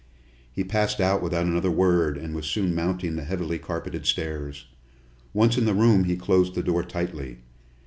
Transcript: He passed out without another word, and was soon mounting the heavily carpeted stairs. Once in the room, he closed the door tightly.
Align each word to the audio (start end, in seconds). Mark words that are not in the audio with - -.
He 0.51 0.63
passed 0.63 0.99
out 0.99 1.21
without 1.21 1.45
another 1.45 1.69
word, 1.69 2.17
and 2.17 2.33
was 2.33 2.47
soon 2.47 2.73
mounting 2.73 3.15
the 3.17 3.23
heavily 3.23 3.59
carpeted 3.59 4.07
stairs. 4.07 4.65
Once 5.31 5.59
in 5.59 5.65
the 5.65 5.75
room, 5.75 6.05
he 6.05 6.15
closed 6.17 6.55
the 6.55 6.63
door 6.63 6.81
tightly. 6.81 7.37